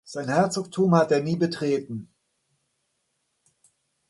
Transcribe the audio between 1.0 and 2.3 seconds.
er nie betreten.